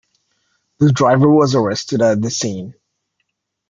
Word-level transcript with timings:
The 0.79 0.91
driver 0.91 1.29
was 1.29 1.53
arrested 1.53 2.01
at 2.01 2.23
the 2.23 2.31
scene. 2.31 2.73